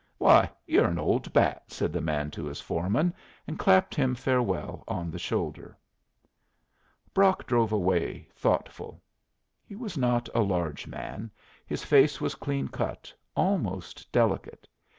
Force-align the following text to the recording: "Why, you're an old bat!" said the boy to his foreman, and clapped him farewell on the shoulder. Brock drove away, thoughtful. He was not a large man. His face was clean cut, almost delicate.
"Why, 0.17 0.49
you're 0.65 0.87
an 0.87 0.97
old 0.97 1.31
bat!" 1.31 1.65
said 1.67 1.93
the 1.93 2.01
boy 2.01 2.29
to 2.31 2.45
his 2.45 2.59
foreman, 2.59 3.13
and 3.45 3.59
clapped 3.59 3.93
him 3.93 4.15
farewell 4.15 4.83
on 4.87 5.11
the 5.11 5.19
shoulder. 5.19 5.77
Brock 7.13 7.45
drove 7.45 7.71
away, 7.71 8.27
thoughtful. 8.35 8.99
He 9.63 9.75
was 9.75 9.99
not 9.99 10.27
a 10.33 10.41
large 10.41 10.87
man. 10.87 11.29
His 11.67 11.83
face 11.83 12.19
was 12.19 12.33
clean 12.33 12.67
cut, 12.67 13.13
almost 13.35 14.11
delicate. 14.11 14.67